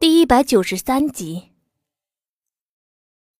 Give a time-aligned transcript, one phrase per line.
[0.00, 1.50] 第一百九十三集，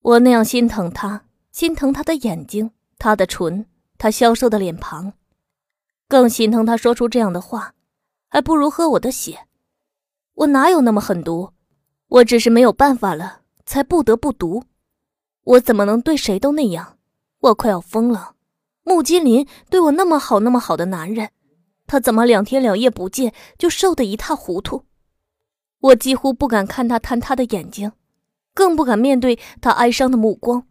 [0.03, 3.65] 我那样心疼他，心疼他的眼睛，他的唇，
[3.97, 5.15] 他消瘦的脸庞，
[6.07, 7.73] 更心疼他说出这样的话，
[8.29, 9.47] 还不如喝我的血。
[10.35, 11.55] 我哪有那么狠毒？
[12.09, 14.65] 我只是没有办法了，才不得不毒。
[15.45, 16.99] 我怎么能对谁都那样？
[17.39, 18.35] 我快要疯了。
[18.83, 21.31] 穆金林对我那么好，那么好的男人，
[21.87, 24.85] 他怎么两天两夜不见就瘦得一塌糊涂？
[25.81, 27.93] 我几乎不敢看他贪他的眼睛，
[28.55, 30.67] 更不敢面对他哀伤的目光。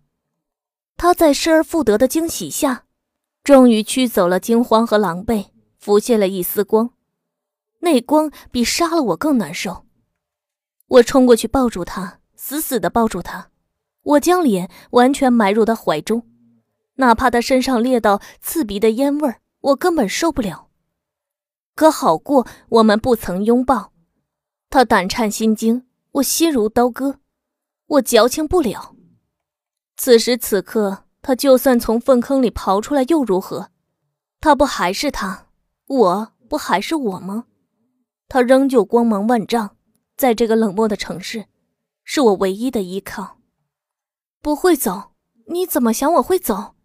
[0.95, 2.85] 他在失而复得的惊喜下，
[3.43, 5.47] 终于驱走了惊慌和狼狈，
[5.79, 6.91] 浮现了一丝光。
[7.79, 9.85] 那光比杀了我更难受。
[10.87, 13.49] 我冲过去抱住他，死死的抱住他，
[14.03, 16.27] 我将脸完全埋入他怀中，
[16.95, 20.67] 哪怕他身上烈到刺鼻的烟味我根本受不了。
[21.75, 23.93] 可好过我们不曾拥抱。
[24.71, 27.17] 他胆颤心惊，我心如刀割，
[27.87, 28.95] 我矫情不了。
[29.97, 33.71] 此时此刻，他就算从粪坑里刨出来又如何？
[34.39, 35.47] 他不还是他，
[35.87, 37.45] 我不还是我吗？
[38.27, 39.75] 他仍旧光芒万丈，
[40.15, 41.45] 在这个冷漠的城市，
[42.03, 43.39] 是我唯一的依靠。
[44.39, 45.13] 不会走？
[45.47, 46.75] 你怎么想我会走？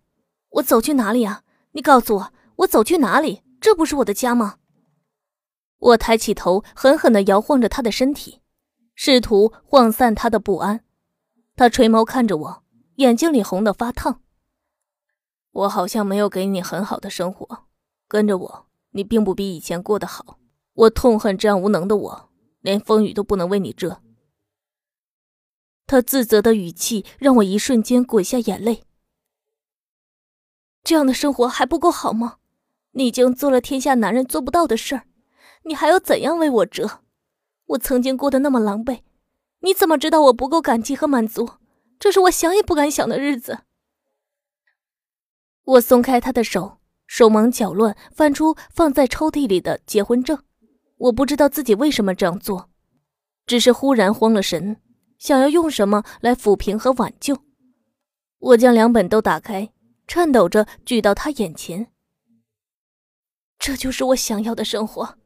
[0.48, 1.42] 我走去哪里啊？
[1.72, 3.42] 你告诉我，我走去哪里？
[3.60, 4.56] 这不是我的家吗？
[5.84, 8.40] 我抬起头，狠狠地摇晃着他的身体，
[8.94, 10.82] 试图晃散他的不安。
[11.56, 12.64] 他垂眸看着我，
[12.96, 14.22] 眼睛里红得发烫。
[15.52, 17.66] 我好像没有给你很好的生活，
[18.08, 20.38] 跟着我，你并不比以前过得好。
[20.72, 24.00] 我痛恨这样无能的我，连风雨都不能为你遮。
[25.86, 28.84] 他自责的语气让我一瞬间滚下眼泪。
[30.82, 32.38] 这样的生活还不够好吗？
[32.92, 35.04] 你已经做了天下男人做不到的事儿。
[35.64, 37.00] 你还要怎样为我折？
[37.66, 39.00] 我曾经过得那么狼狈，
[39.60, 41.54] 你怎么知道我不够感激和满足？
[41.98, 43.60] 这是我想也不敢想的日子。
[45.64, 50.42] 我松开他的手，手忙脚乱翻出放在抽屉里的结婚证。
[50.98, 52.68] 我不知道自己为什么这样做，
[53.46, 54.80] 只是忽然慌了神，
[55.18, 57.38] 想要用什么来抚平和挽救。
[58.38, 59.72] 我将两本都打开，
[60.06, 61.90] 颤抖着举到他眼前。
[63.58, 65.16] 这就是我想要的生活。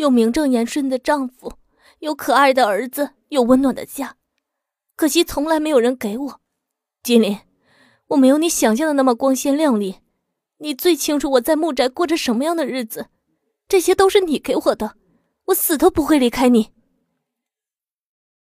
[0.00, 1.58] 有名正言顺的丈夫，
[1.98, 4.16] 有可爱的儿子，有温暖的家，
[4.96, 6.40] 可惜从来没有人给我。
[7.02, 7.46] 金莲，
[8.06, 9.96] 我没有你想象的那么光鲜亮丽，
[10.56, 13.08] 你最清楚我在木宅过着什么样的日子，
[13.68, 14.96] 这些都是你给我的，
[15.48, 16.70] 我死都不会离开你。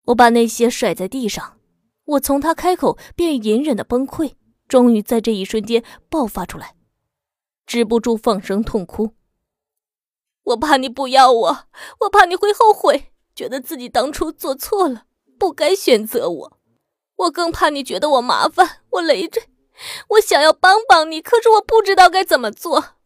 [0.06, 1.60] 我把那些甩在地上，
[2.04, 4.32] 我从他开口便隐忍的崩溃，
[4.66, 6.74] 终于在这一瞬间爆发出来，
[7.64, 9.12] 止不住放声痛哭。
[10.44, 11.66] 我怕你不要我，
[12.00, 15.06] 我怕你会后悔，觉得自己当初做错了，
[15.38, 16.58] 不该选择我。
[17.16, 19.48] 我更怕你觉得我麻烦，我累赘。
[20.08, 22.96] 我想要帮帮你，可是我不知道该怎么做。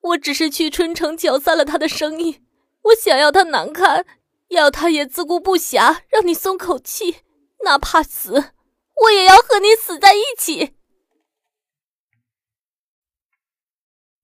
[0.00, 2.42] 我只是去春城搅散了他的生意，
[2.82, 4.06] 我想要他难堪，
[4.48, 7.18] 要他也自顾不暇，让你松口气，
[7.64, 8.52] 哪怕死，
[9.02, 10.74] 我也要和你死在一起。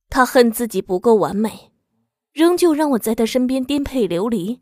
[0.08, 1.73] 他恨自己不够完美。
[2.34, 4.60] 仍旧让我在他身边颠沛流离，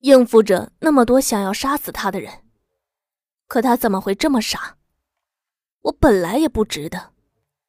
[0.00, 2.44] 应付着那么多想要杀死他的人。
[3.48, 4.76] 可他怎么会这么傻？
[5.80, 7.14] 我本来也不值得，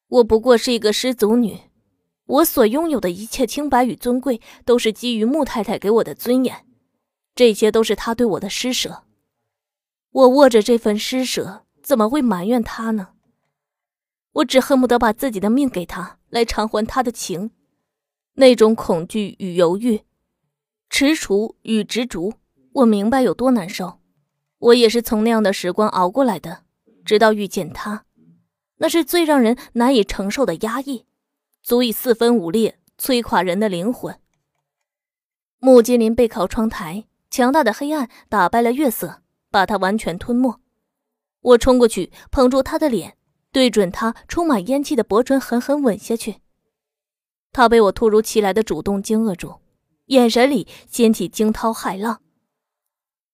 [0.07, 1.57] 我不过是一个失足女，
[2.25, 6.65] 我所拥有的一切清白与尊贵，都是基于穆太太给我的尊严，
[7.33, 9.05] 这些都是他对我的施舍。
[10.11, 13.13] 我握着这份施舍，怎么会埋怨他呢？
[14.33, 17.51] 我只恨不得把自己的命给他，来偿还他的情。
[18.41, 20.01] 那种恐惧与犹豫，
[20.89, 22.33] 踟蹰与执着，
[22.73, 23.99] 我明白有多难受。
[24.57, 26.63] 我也是从那样的时光熬过来的，
[27.05, 28.03] 直到遇见他，
[28.77, 31.05] 那是最让人难以承受的压抑，
[31.61, 34.19] 足以四分五裂，摧垮人的灵魂。
[35.59, 39.21] 穆金林背靠窗台，强大的黑暗打败了月色，
[39.51, 40.59] 把他完全吞没。
[41.41, 43.15] 我冲过去，捧住他的脸，
[43.51, 46.40] 对准他充满烟气的薄唇，狠狠吻下去。
[47.51, 49.59] 他被我突如其来的主动惊愕住，
[50.05, 52.21] 眼神里掀起惊涛骇浪。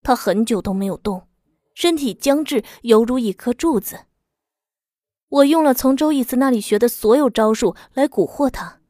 [0.02, 1.28] 他很久都没有动，
[1.74, 4.06] 身体僵滞，犹如一颗柱子。
[5.30, 8.82] 我用了从周易斯那里学的所有招数来蛊惑他，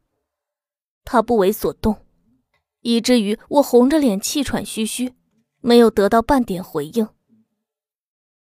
[1.03, 2.05] 他不为所动，
[2.81, 5.15] 以至于我红着脸，气喘吁吁，
[5.61, 7.09] 没有得到半点回应。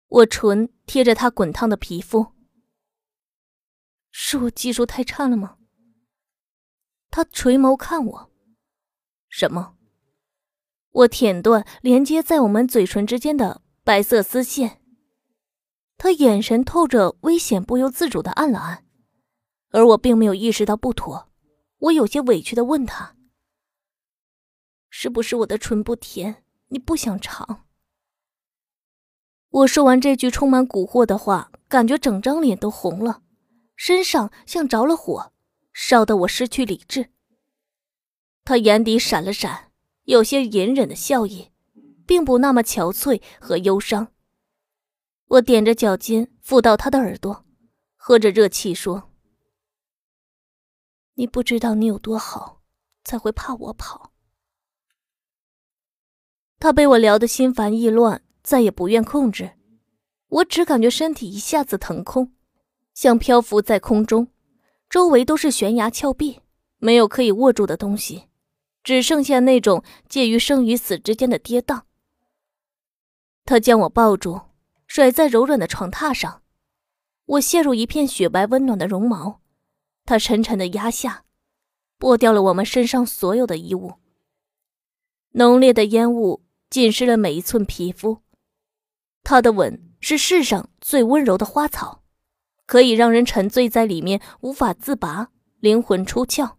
[0.07, 2.27] 我唇贴着他滚烫的皮肤，
[4.11, 5.57] 是我技术太差了吗？
[7.15, 8.31] 他垂眸看我，
[9.29, 9.75] 什么？
[10.89, 14.81] 我舔断连接在我们嘴唇之间的白色丝线。
[15.95, 18.83] 他眼神透着危险，不由自主的按了按，
[19.69, 21.29] 而我并没有意识到不妥。
[21.77, 23.15] 我有些委屈的问他
[24.89, 27.67] ：“是不是我的唇不甜，你不想尝？”
[29.49, 33.21] 我说完这句充满蛊惑的话，感觉整张脸都红了，
[33.75, 35.31] 身上像着了火，
[35.73, 37.09] 烧得我失去理智。
[38.45, 39.71] 他眼底闪了闪，
[40.03, 41.51] 有些隐忍的笑意，
[42.05, 44.13] 并不那么憔悴和忧伤。
[45.27, 47.45] 我踮着脚尖附到他的耳朵，
[47.95, 49.11] 喝着热气说
[51.15, 52.61] ：“你不知道你有多好，
[53.03, 54.13] 才会怕我跑。”
[56.59, 58.23] 他被我聊得心烦意乱。
[58.43, 59.53] 再也不愿控制，
[60.27, 62.33] 我只感觉身体一下子腾空，
[62.93, 64.27] 像漂浮在空中，
[64.93, 66.41] 周围都是悬崖峭壁，
[66.77, 68.27] 没有可以握住的东西，
[68.83, 71.81] 只剩下那种介于生与死之间的跌宕。
[73.43, 74.39] 他将我抱住，
[74.85, 76.43] 甩在柔软的床榻上，
[77.25, 79.41] 我陷入一片雪白温暖的绒毛，
[80.05, 81.25] 他沉沉的压下，
[81.97, 83.93] 剥掉了我们身上所有的衣物，
[85.31, 88.19] 浓烈的烟雾浸湿了每一寸皮肤。
[89.23, 92.02] 他的吻是世上最温柔的花草，
[92.65, 95.29] 可以让人沉醉在里面无法自拔，
[95.59, 96.53] 灵魂出窍。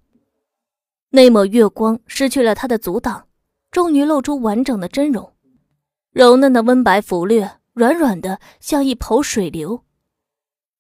[1.11, 3.29] 那抹月光失去了它的阻挡，
[3.71, 5.33] 终于露出完整的真容，
[6.11, 9.85] 柔嫩的温白浮掠，软软的像一抔水流。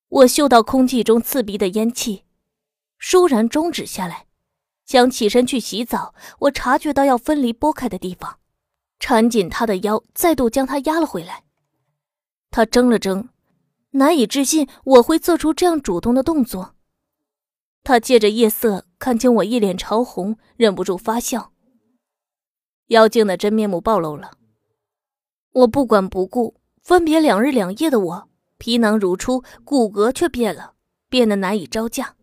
[0.08, 2.24] 我嗅到空气中刺鼻的烟气，
[3.00, 4.26] 倏然终止下来，
[4.86, 6.14] 想起身去洗澡。
[6.40, 8.38] 我察觉到要分离拨开的地方，
[9.00, 11.44] 缠紧他的腰，再度将他压了回来。
[12.50, 13.28] 他怔了怔，
[13.94, 16.74] 难以置信我会做出这样主动的动作。
[17.82, 21.52] 他借着夜色看清我一脸潮红，忍不住发笑。
[22.88, 24.32] 妖精的真面目暴露了。
[25.52, 30.74] 我不管不顾，分别两日两夜的我，皮囊如初，骨骼却变了，
[31.08, 32.16] 变得难以招架。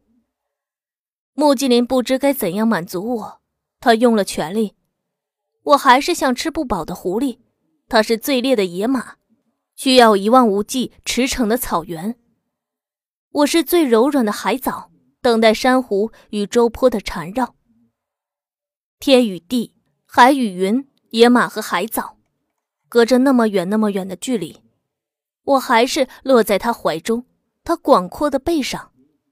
[1.33, 3.41] 穆金林不知该怎样满足我，
[3.79, 4.75] 他用了全力，
[5.63, 7.39] 我还是像吃不饱的狐狸，
[7.88, 9.15] 他是最烈的野马。
[9.75, 12.18] 需要一望无际、驰骋的草原。
[13.31, 14.91] 我是最柔软的海藻，
[15.21, 17.56] 等待珊瑚与周坡的缠绕。
[19.00, 19.73] 天与地，
[20.06, 22.18] 海与云，野马和海藻，
[22.89, 24.62] 隔着那么远、那么远的距离，
[25.44, 27.25] 我还是落在他怀中，
[27.63, 28.91] 他广阔的背上，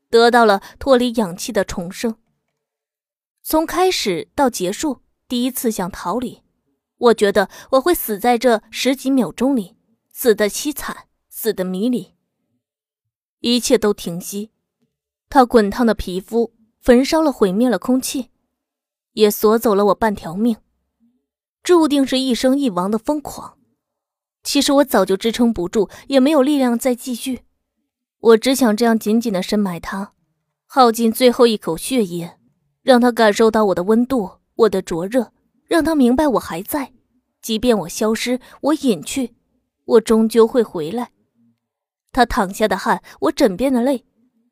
[0.10, 2.16] 得到了脱离氧气的重生。
[3.44, 6.42] 从开始到结束，第一次想逃离，
[6.98, 9.76] 我觉得我会死在这十几秒钟里。
[10.22, 12.14] 死的凄惨，死的迷离。
[13.40, 14.52] 一切都停息，
[15.30, 18.28] 他滚烫的皮肤焚烧了，毁灭了空气，
[19.14, 20.58] 也夺走了我半条命，
[21.64, 23.58] 注定是一生一亡的疯狂。
[24.44, 27.44] 其实我早就支撑不住，也没有力量再继续。
[28.20, 30.12] 我只想这样紧紧的深埋他，
[30.66, 32.38] 耗尽最后一口血液，
[32.82, 35.32] 让他感受到我的温度，我的灼热，
[35.64, 36.92] 让他明白我还在，
[37.42, 39.39] 即便我消失，我隐去。
[39.90, 41.12] 我终究会回来。
[42.12, 44.06] 他淌下的汗，我枕边的泪，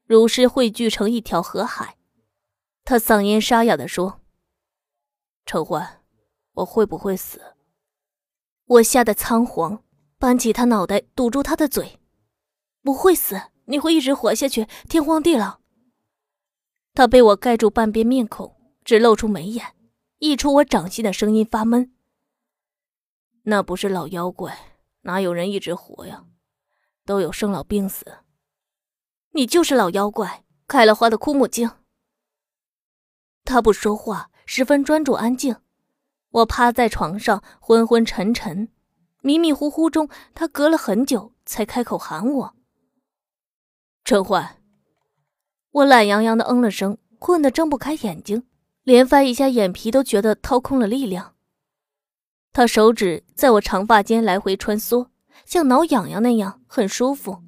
[0.06, 1.98] 如诗汇聚成一条河海。
[2.84, 4.22] 他嗓音沙哑地说
[5.46, 6.02] ：“陈欢，
[6.54, 7.56] 我会不会死？”
[8.66, 9.84] 我吓得仓皇，
[10.18, 12.00] 搬起他脑袋堵住他的嘴
[12.82, 15.60] ：“不会死，你会一直活下去，天荒地老。”
[16.96, 19.76] 他被我盖住半边面孔，只露出眉眼，
[20.18, 21.92] 溢出我掌心的声音发闷
[23.44, 24.58] ：“那不是老妖怪。”
[25.08, 26.26] 哪有人一直活呀？
[27.06, 28.06] 都有生老病死。
[29.32, 31.72] 你就是老妖怪，开了花的枯木精。
[33.46, 35.56] 他不说话，十分专注安静。
[36.32, 38.68] 我趴在床上，昏昏沉沉，
[39.22, 42.56] 迷迷糊糊中，他隔了很久才开口喊我
[44.04, 44.62] ：“陈焕。”
[45.72, 48.46] 我懒洋洋的嗯了声，困得睁不开眼睛，
[48.84, 51.37] 连翻一下眼皮都觉得掏空了力量。
[52.58, 55.10] 他手指在我长发间来回穿梭，
[55.46, 57.44] 像挠痒痒那样，很舒服。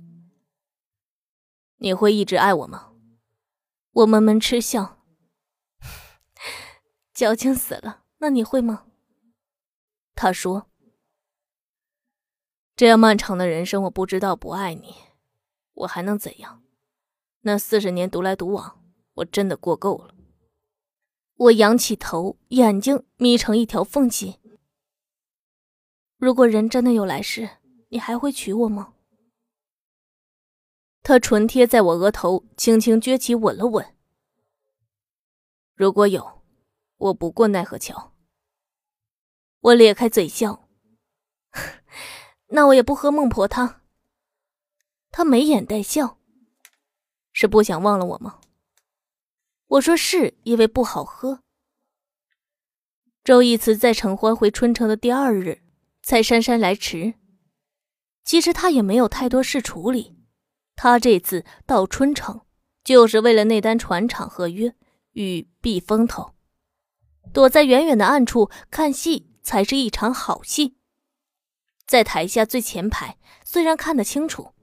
[1.78, 2.92] 你会一直爱我吗？
[3.92, 5.00] 我闷闷嗤笑，
[7.12, 8.04] 矫情死了。
[8.20, 8.86] 那你会吗？
[10.14, 10.70] 他说
[12.78, 14.94] ：“这样漫长的人生，我不知道不爱你，
[15.74, 16.62] 我还能怎样？
[17.42, 18.86] 那四十年独来独往，
[19.16, 20.14] 我真的过够了。”
[21.34, 24.36] 我仰起头，眼睛眯成一条缝隙。
[26.20, 27.50] 如果人真的有来世，
[27.88, 28.94] 你还会娶我吗？
[31.02, 33.96] 他唇贴在我额头，轻轻撅起，吻了吻。
[35.76, 36.42] 如果有，
[36.98, 38.14] 我不过奈何桥。
[39.62, 40.68] 我咧开嘴笑，
[42.52, 43.82] 那我也不喝孟婆汤。
[45.12, 46.20] 他眉眼带笑，
[47.32, 48.42] 是不想忘了我吗？
[49.68, 51.44] 我说是因为不好喝。
[53.24, 55.64] 周义慈在承欢回春城的第二日，
[56.10, 57.14] 才姗姗来迟。
[58.26, 60.18] 其实他也没有太多事处理，
[60.76, 62.42] 他这次到春城，
[62.84, 64.74] 就是为了那单船厂合约
[65.12, 66.34] 与避风头。
[67.32, 70.78] 躲在远远的暗处看戏，才是一场好戏。
[71.86, 74.54] 在台下最前排，虽然看得清楚，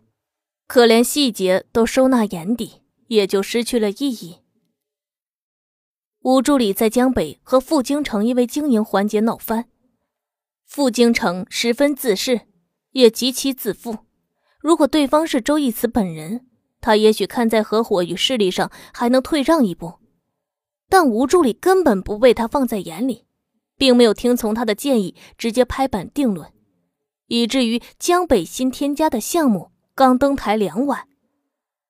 [0.67, 4.41] 可连细节都收纳眼底，也就失去了意义。
[6.23, 9.69] 吴助理在江北和傅京城因为经营环节闹翻，
[10.67, 12.43] 傅京城十分自恃，
[12.91, 13.99] 也极其自负。
[14.59, 16.47] 如果对方是周易慈本人，
[16.81, 19.95] 他也许看在合伙与势力上还能退让一步。
[20.89, 23.25] 但吴助理根本不被他放在眼里，
[23.77, 26.53] 并没有听从他的建议，直接拍板定论，
[27.29, 31.09] 以至于江北新添加的项目刚登台两晚，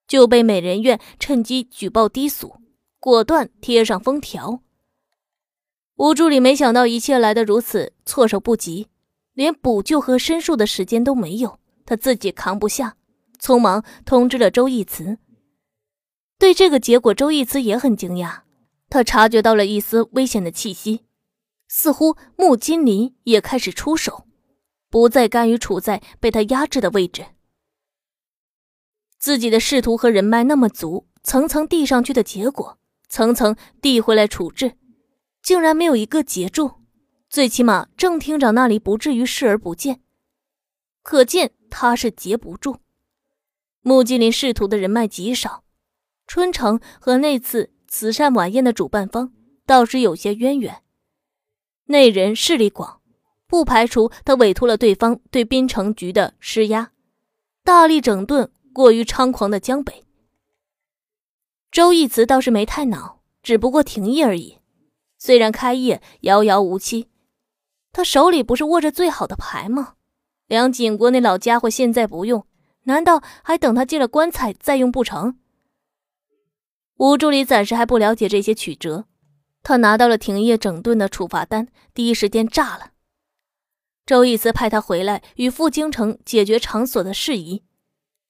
[0.06, 2.60] 就被美人院趁机举报低俗，
[3.00, 4.62] 果断贴上封条。
[5.96, 8.88] 吴助理没想到一切来得如此措手不及，
[9.32, 12.96] 连补救和申诉的时间都没有，他自己扛不下，
[13.40, 15.18] 匆忙通知了周义慈。
[16.38, 18.40] 对这个结果，周义慈也很惊讶。
[18.90, 21.06] 他察觉到了一丝危险的气息，
[21.66, 24.26] 似乎穆金林也开始出手，
[24.90, 27.24] 不再甘于处在被他压制的位置。
[29.18, 34.76] 自己的仕途和人脉那么足，层层递上去的结果，层层递回来处置，
[35.46, 36.82] 竟然没有一个截住。
[37.30, 40.00] 最起码郑厅长那里不至于视而不见，
[41.04, 42.78] 可见他是截不住。
[43.82, 45.62] 穆金林仕途的人脉极少，
[46.26, 47.72] 春城和那次。
[47.88, 49.32] 慈善晚宴的主办方
[49.64, 50.82] 倒是有些渊源，
[51.84, 53.00] 那人势力广，
[53.46, 56.90] 不排除他委托了对方对滨城局的施压，
[57.62, 60.04] 大力整顿过于猖狂的江北。
[61.70, 64.58] 周义慈倒是没太恼，只不过停业而已。
[65.26, 67.08] 虽然开业遥遥无期，
[67.90, 69.94] 他手里不是握着最好的牌吗？
[70.46, 72.46] 梁景国那老家伙现在不用，
[72.84, 75.36] 难道还等他进了棺材再用不成？
[76.98, 79.06] 吴助理暂时还不了解这些曲折，
[79.64, 82.92] 他拿到了停业整顿的处罚单，第一时间炸了。
[84.06, 87.64] 周义慈派他回来与傅京城解决场所的事宜，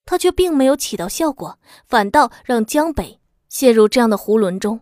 [0.07, 4.81] 他却并没有起到效果，反倒让江北陷入这样的囫囵中。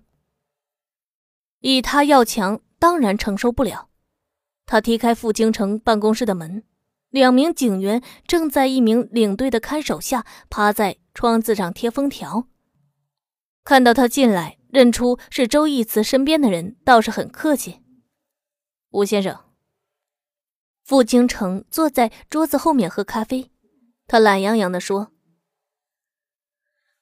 [1.64, 3.88] 以他要强，当然承受不了。
[4.66, 6.62] 他踢开傅京城办公室的门，
[7.08, 12.48] 两名警员正在一名领队的看守下，趴在窗子上贴封条。
[13.64, 17.80] 看到他进来，认出是周义慈身边的人，倒是很客气。
[18.90, 19.40] 吴先生，
[20.84, 23.50] 傅京城坐在桌子后面喝咖啡，
[24.06, 25.12] 他懒洋洋地说：“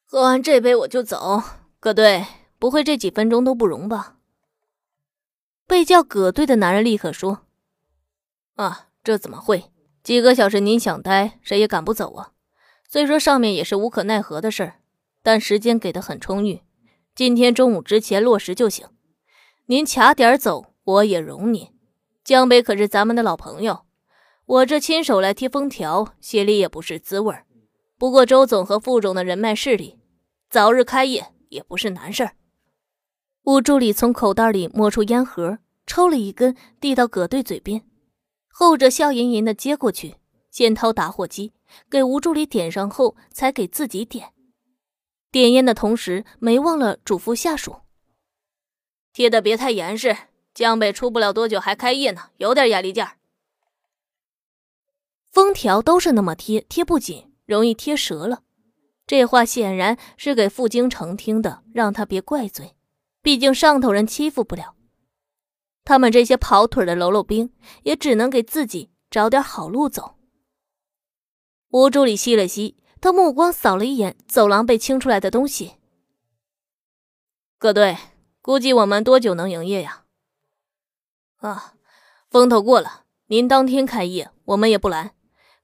[0.06, 1.42] 喝完这杯我就走。”
[1.80, 2.24] 葛队，
[2.60, 4.18] 不会这几分钟都不容吧？
[5.72, 7.46] 被叫葛队的男人立刻说
[8.56, 9.72] ：“啊，这怎么会？
[10.02, 12.32] 几个小时您想待，谁也赶不走啊。
[12.86, 14.74] 虽说上面也是无可奈何的事儿。”
[15.24, 16.60] 但时间给的很充裕，
[17.14, 18.86] 今天中午之前落实就行。
[19.64, 21.68] 您卡点走，我也容您。
[22.22, 23.86] 江北可是咱们的老朋友，
[24.44, 27.46] 我这亲手来贴封条，心里也不是滋味儿
[27.96, 29.98] 不过周总和副总的人脉势力，
[30.50, 32.32] 早日开业也不是难事儿。
[33.44, 37.84] 吴助理从口袋里摸出烟盒，抽了一根，递到葛队嘴边，
[38.48, 40.16] 后者笑吟吟的接过去，
[40.50, 41.52] 先掏打火机
[41.90, 44.32] 给吴助理点上后，才给自己点。
[45.30, 47.80] 点烟的同时，没忘了嘱咐下属
[49.12, 50.16] ：“贴的别太严实，
[50.54, 53.16] 江北出不了多久还开业呢，有点压力劲儿。
[55.30, 58.42] 封条都是那么贴，贴不紧，容易贴折了。”
[59.04, 62.76] 这话显然是给傅京城听的，让他别怪罪。
[63.20, 64.74] 毕竟上头人欺负不了
[65.84, 70.14] 他们这些跑腿的喽啰兵，也只能给自己找点好路走。
[71.70, 72.76] 吴助理吸了吸。
[73.00, 75.72] 他目光扫了一眼走廊被清出来的东西。
[77.58, 77.98] 各队，
[78.40, 80.04] 估计我们多久能营业呀？
[81.38, 81.74] 啊，
[82.30, 85.16] 风头过了，您当天开业，我们也不拦。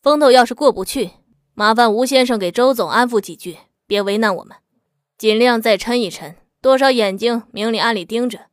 [0.03, 1.13] 风头要是过不去，
[1.55, 4.57] 麻烦吴先生给周总安抚几句，别为难我们，
[5.17, 6.35] 尽量再撑一撑。
[6.61, 8.48] 多少眼睛明里暗里盯着，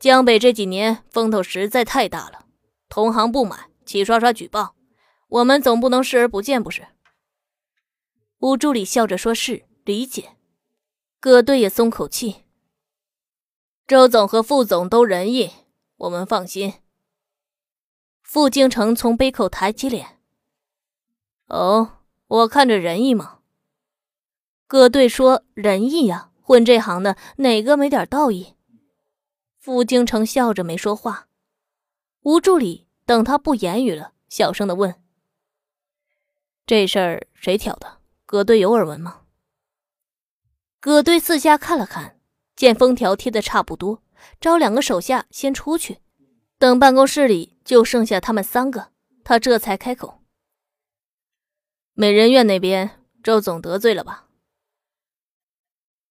[0.00, 2.46] 江北这几年风头实在太大了，
[2.88, 4.74] 同行不满，齐刷刷举报，
[5.28, 6.86] 我们总不能视而不见，不是？
[8.38, 10.30] 吴助理笑着说：“是理解。”
[11.20, 12.44] 葛队也松口气。
[13.86, 15.50] 周总和副总都仁义，
[15.98, 16.72] 我们放心。
[18.22, 20.18] 傅京城从杯口抬起脸。
[21.48, 23.40] 哦，我看着仁义吗？
[24.66, 28.54] 葛队说仁义呀，混这行的哪个没点道义？
[29.60, 31.28] 傅京城笑着没说话。
[32.22, 35.02] 吴助理等他不言语了，小声的问
[36.64, 37.98] ：“这事儿谁挑的？
[38.24, 39.20] 葛队有耳闻吗？”
[40.80, 42.18] 葛队四下看了看，
[42.56, 44.02] 见封条贴的差不多，
[44.40, 45.98] 招两个手下先出去。
[46.56, 50.22] 等办公室里就剩下他们三个，他这才开口
[51.92, 54.28] ：“美人院那边，周总得罪了吧？”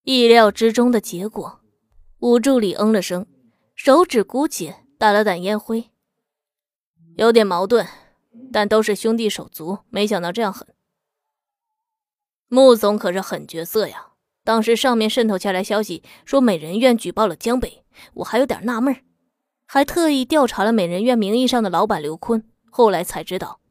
[0.04, 1.62] 意料之中的结果，
[2.20, 3.26] 吴助理嗯了声，
[3.82, 5.90] 手指鼓起，打了掸烟灰。
[7.16, 7.88] 有点矛盾，
[8.52, 10.68] 但都是兄弟手足，没想到这样狠。
[12.50, 14.08] 穆总可是狠角色呀！
[14.44, 18.94] 当时上面渗透下来消息说美人院举报了江北，我还有点纳闷。
[19.66, 23.62] 还特意调查了美人院名义上的老板刘坤，后来才知道，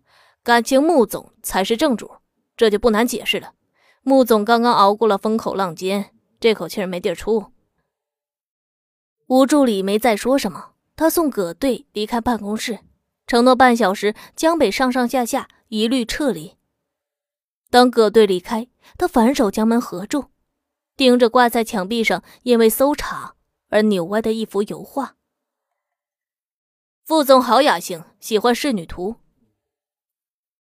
[0.42, 2.12] 感情穆总才是正主，
[2.56, 3.52] 这就不难解释了。
[4.00, 7.52] 穆总刚刚熬过了风口浪尖，这口气没地儿出。
[9.28, 12.78] 吴助理没再说什么，他送葛队离开办公室，
[13.26, 16.56] 承诺半小时江北上上下下一律撤离。
[17.68, 20.30] 当葛队离开，他反手将门合住，
[20.96, 23.34] 盯着挂在墙壁上因为搜查
[23.68, 25.16] 而扭歪的一幅油画。
[27.04, 29.16] 傅总好雅兴，喜欢仕女图。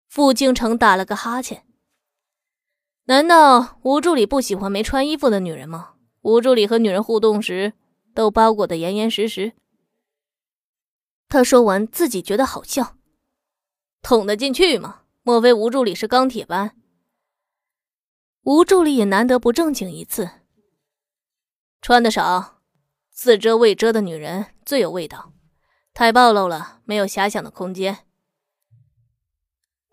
[0.09, 1.65] 傅京城打了个哈欠。
[3.05, 5.95] 难道吴助理不喜欢没穿衣服的女人吗？
[6.23, 7.75] 吴助理和女人互动时
[8.19, 9.53] 都包裹的严严实实。
[11.29, 12.97] 他说完，自己觉得好笑，
[14.03, 15.03] 捅得进去吗？
[15.23, 16.77] 莫非吴助理是钢铁般？
[18.43, 20.31] 吴助理也难得不正经一次。
[21.81, 22.61] 穿的少，
[23.13, 25.33] 自遮未遮的女人最有味道。
[25.95, 27.99] 太暴露了，没有遐想的空间。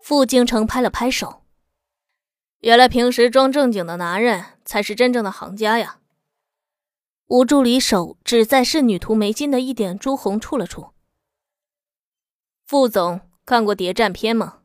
[0.00, 1.44] 傅京城拍了拍手，
[2.58, 6.00] 原来平时装正经的男人才是真正的行家呀。
[7.26, 10.92] 吴助理手指在仕女图眉心的一点朱红触了触。
[12.64, 14.60] 傅总看过谍战片吗？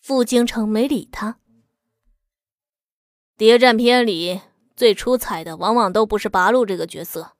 [0.00, 1.38] 傅京城没理他。
[3.36, 4.40] 谍战片里
[4.76, 7.32] 最出彩的，往往都不是八路这个角色。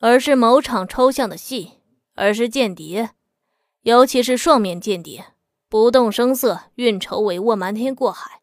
[0.00, 1.80] 而是某场抽象的戏，
[2.14, 3.10] 而是间谍，
[3.80, 5.34] 尤其是双面间谍，
[5.68, 8.42] 不动声色，运筹帷幄，瞒天过海。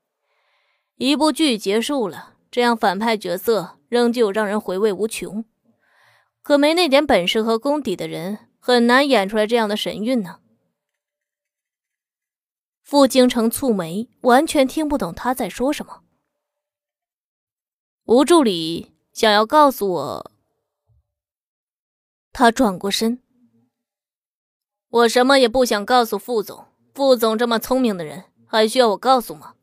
[0.98, 5.44] 一部剧结束了，这样反派角色仍旧让人回味无穷。
[6.42, 10.40] 可没那点本事和功底的人，很难演出来这样的神韵呢。
[12.82, 16.04] 傅京城蹙眉，完全听不懂他在说什么。
[18.06, 20.32] 吴助理想要告诉我。
[22.32, 23.22] 他转过身，
[24.88, 26.68] 我什么也不想告诉副总。
[26.94, 29.56] 副总这么聪明的人，还需要我告诉吗？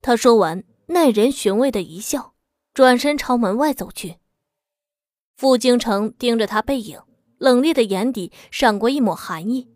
[0.00, 2.34] 他说完，耐人寻味的一笑，
[2.72, 4.18] 转身朝门外走去。
[5.36, 7.00] 傅京城盯着他背影，
[7.38, 9.68] 冷冽的眼底闪过一抹寒意。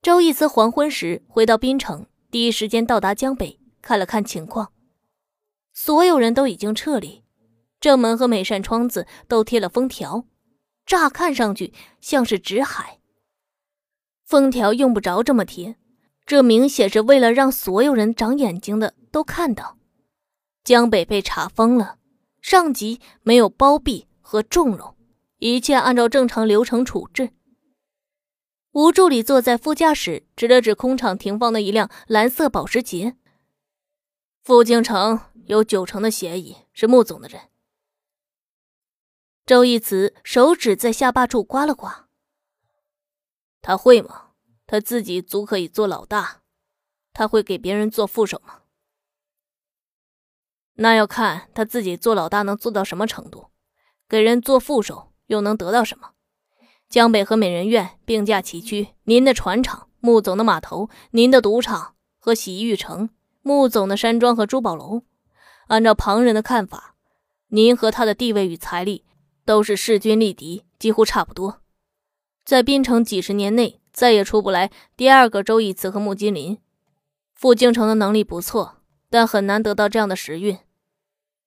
[0.00, 4.72] 周易慈黄昏时回到滨城，第一时间到达江北，看了看情况，
[5.72, 7.24] 所有人都已经撤离。
[7.80, 10.26] 正门和每扇窗子都贴了封条，
[10.86, 13.00] 乍看上去像是纸海。
[14.24, 15.76] 封条用不着这么贴，
[16.24, 19.76] 这明显是为了让所有人长眼睛的都看到，
[20.70, 21.98] 江北被查封了，
[22.40, 24.96] 上级没有包庇和纵容，
[25.38, 27.32] 一切按照正常流程处置。
[28.70, 33.16] 吴助理坐在副驾驶，指了指空场停放的一辆蓝色保时捷。
[34.42, 37.48] 傅京城有九成的嫌疑是穆总的人。
[39.44, 42.08] 周一慈手指在下巴处刮了刮。
[43.60, 44.28] 他会吗？
[44.68, 46.42] 他自己足可以做老大，
[47.12, 48.59] 他会给别人做副手吗？
[50.82, 53.48] 那要看他自己做老大能做到什么程度，
[54.08, 56.12] 给人做副手又能得到什么？
[56.88, 63.10] 江北和美人院并驾齐驱，您的船厂，穆总的码头，您的赌场和洗浴城，
[63.42, 65.02] 穆总的山庄和珠宝楼。
[65.66, 66.94] 按照旁人的看法，
[67.48, 69.04] 您和他的地位与财力。
[69.46, 71.60] 都是势均力敌，几乎差不多。
[72.44, 76.58] 在滨城几十年内，再也出不来第二个周义慈和穆金林。
[77.34, 78.76] 傅京城的能力不错，
[79.08, 80.56] 但很难得到这样的时运。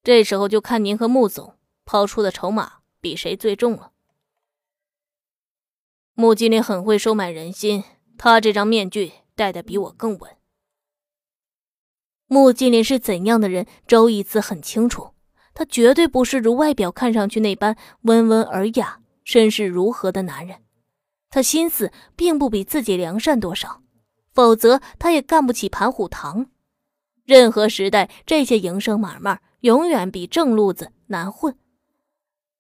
[0.04, 3.92] 这时候就看您和穆总抛出的筹码比谁最重了。
[6.14, 7.84] 穆金林很会收买人心，
[8.18, 10.38] 他这张面具戴的比我更稳。
[12.28, 15.14] 穆金林是怎样的人，周义慈很清楚。
[15.54, 20.64] 他绝对不是如外表看上去那般温文尔雅、身世如何的男人。
[21.30, 23.82] 他心思并不比自己良善多少，
[24.34, 26.50] 否则他也干不起盘虎堂。
[27.24, 31.58] 任何时代，这些营生买卖永远比正路子难混。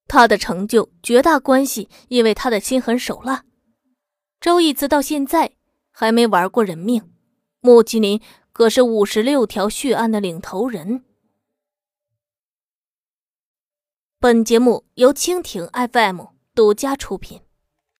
[0.07, 3.45] 他的成就绝大关系因为他的心狠手辣。
[4.39, 5.55] 周义慈到现在
[5.91, 7.13] 还没玩过人命，
[7.59, 11.05] 穆麒麟可是五十六条血案的领头人。
[14.19, 17.42] 本节目由蜻蜓 FM 独家出品。